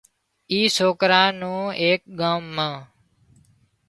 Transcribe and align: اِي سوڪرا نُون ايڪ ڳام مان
اِي 0.51 0.59
سوڪرا 0.77 1.23
نُون 1.39 1.65
ايڪ 1.81 2.01
ڳام 2.19 2.41
مان 2.55 2.75